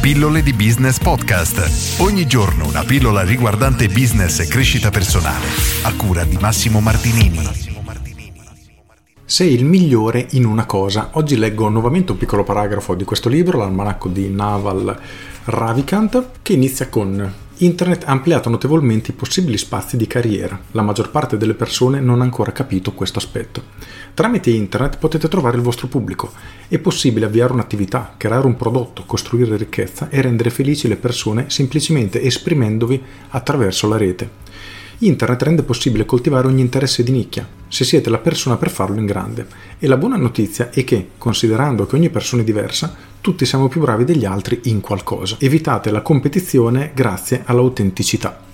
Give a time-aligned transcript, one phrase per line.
[0.00, 2.00] Pillole di Business Podcast.
[2.00, 5.44] Ogni giorno una pillola riguardante business e crescita personale.
[5.82, 7.46] A cura di Massimo Martinini.
[9.26, 11.10] Sei il migliore in una cosa.
[11.12, 14.98] Oggi leggo nuovamente un piccolo paragrafo di questo libro, l'almanacco di Naval
[15.44, 17.32] Ravikant, che inizia con
[17.62, 20.58] Internet ha ampliato notevolmente i possibili spazi di carriera.
[20.70, 23.62] La maggior parte delle persone non ha ancora capito questo aspetto.
[24.14, 26.32] Tramite Internet potete trovare il vostro pubblico.
[26.68, 32.22] È possibile avviare un'attività, creare un prodotto, costruire ricchezza e rendere felici le persone semplicemente
[32.22, 34.30] esprimendovi attraverso la rete.
[35.00, 39.06] Internet rende possibile coltivare ogni interesse di nicchia, se siete la persona per farlo in
[39.06, 39.46] grande.
[39.78, 43.80] E la buona notizia è che, considerando che ogni persona è diversa, tutti siamo più
[43.80, 45.36] bravi degli altri in qualcosa.
[45.38, 48.48] Evitate la competizione grazie all'autenticità.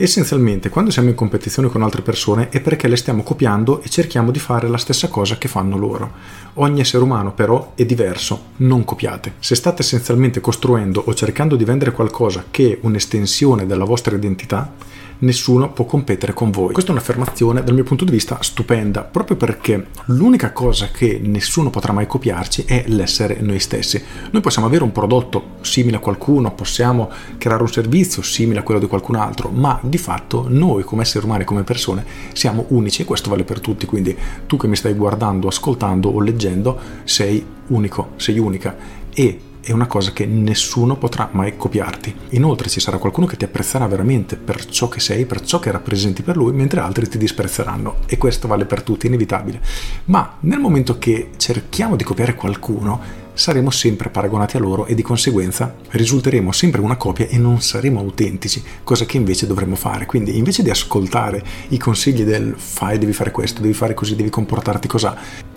[0.00, 4.30] Essenzialmente, quando siamo in competizione con altre persone è perché le stiamo copiando e cerchiamo
[4.30, 6.12] di fare la stessa cosa che fanno loro.
[6.54, 9.34] Ogni essere umano però è diverso, non copiate.
[9.40, 14.72] Se state essenzialmente costruendo o cercando di vendere qualcosa che è un'estensione della vostra identità,
[15.20, 16.72] nessuno può competere con voi.
[16.72, 21.70] Questa è un'affermazione dal mio punto di vista stupenda, proprio perché l'unica cosa che nessuno
[21.70, 24.02] potrà mai copiarci è l'essere noi stessi.
[24.30, 28.80] Noi possiamo avere un prodotto simile a qualcuno, possiamo creare un servizio simile a quello
[28.80, 33.04] di qualcun altro, ma di fatto noi come esseri umani, come persone, siamo unici e
[33.04, 34.16] questo vale per tutti, quindi
[34.46, 38.76] tu che mi stai guardando, ascoltando o leggendo, sei unico, sei unica
[39.12, 42.14] e è una cosa che nessuno potrà mai copiarti.
[42.30, 45.70] Inoltre ci sarà qualcuno che ti apprezzerà veramente per ciò che sei, per ciò che
[45.70, 47.96] rappresenti per lui, mentre altri ti disprezzeranno.
[48.06, 49.60] E questo vale per tutti, inevitabile.
[50.06, 55.02] Ma nel momento che cerchiamo di copiare qualcuno, saremo sempre paragonati a loro e di
[55.02, 60.06] conseguenza risulteremo sempre una copia e non saremo autentici, cosa che invece dovremmo fare.
[60.06, 64.28] Quindi invece di ascoltare i consigli del fai, devi fare questo, devi fare così, devi
[64.28, 65.06] comportarti così,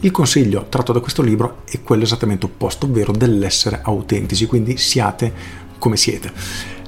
[0.02, 5.34] il consiglio tratto da questo libro è quello esattamente opposto, ovvero dell'essere autentici, quindi siate
[5.80, 6.32] come siete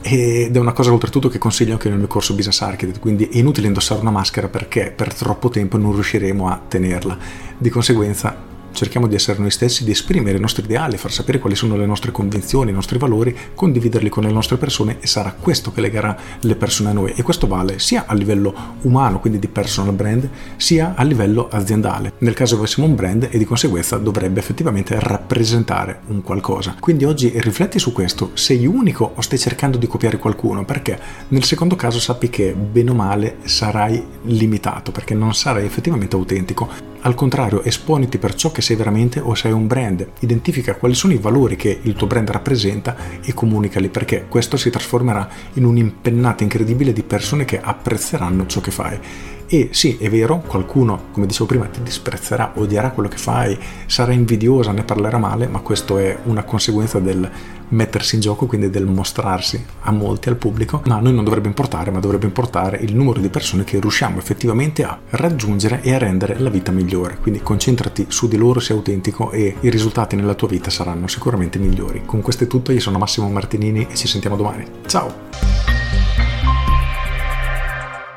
[0.05, 3.37] ed è una cosa oltretutto che consiglio anche nel mio corso Business Architect, quindi è
[3.37, 7.17] inutile indossare una maschera perché per troppo tempo non riusciremo a tenerla.
[7.57, 8.42] Di conseguenza
[8.73, 11.85] cerchiamo di essere noi stessi, di esprimere i nostri ideali, far sapere quali sono le
[11.85, 16.17] nostre convinzioni, i nostri valori, condividerli con le nostre persone e sarà questo che legherà
[16.41, 17.13] le persone a noi.
[17.15, 22.13] E questo vale sia a livello umano, quindi di personal brand, sia a livello aziendale.
[22.19, 26.75] Nel caso avessimo un brand e di conseguenza dovrebbe effettivamente rappresentare un qualcosa.
[26.79, 30.65] Quindi oggi rifletti su questo, sei unico o stai cercando di copiare qualcuno?
[30.65, 36.15] Perché nel secondo caso sappi che bene o male sarai limitato, perché non sarai effettivamente
[36.15, 36.92] autentico.
[37.05, 40.07] Al contrario, esponiti per ciò che sei veramente o sei un brand.
[40.19, 44.69] Identifica quali sono i valori che il tuo brand rappresenta e comunicali perché questo si
[44.69, 48.99] trasformerà in un'impennata incredibile di persone che apprezzeranno ciò che fai.
[49.47, 54.11] E sì, è vero, qualcuno, come dicevo prima, ti disprezzerà, odierà quello che fai, sarà
[54.11, 57.29] invidiosa, ne parlerà male, ma questo è una conseguenza del
[57.69, 61.47] mettersi in gioco, quindi del mostrarsi a molti, al pubblico, ma a noi non dovrebbe
[61.47, 65.97] importare, ma dovrebbe importare il numero di persone che riusciamo effettivamente a raggiungere e a
[65.97, 67.17] rendere la vita migliore.
[67.21, 71.59] Quindi concentrati su di loro, sei autentico e i risultati nella tua vita saranno sicuramente
[71.59, 72.03] migliori.
[72.05, 74.65] Con questo è tutto, io sono Massimo Martinini e ci sentiamo domani.
[74.85, 75.52] Ciao!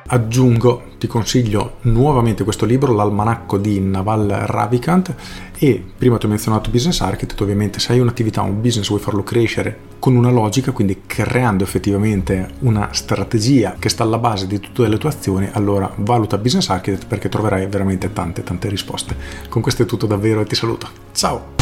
[0.08, 5.14] Aggiungo, ti consiglio nuovamente questo libro, l'almanacco di Naval Ravikant
[5.58, 9.24] e prima ti ho menzionato Business Architect, ovviamente se hai un'attività, un business, vuoi farlo
[9.24, 14.86] crescere con una logica, quindi creando effettivamente una strategia che sta alla base di tutte
[14.86, 19.16] le tue azioni, allora valuta Business Architect perché troverai veramente tante tante risposte.
[19.48, 20.88] Con questo è tutto davvero e ti saluto.
[21.12, 21.55] Ciao!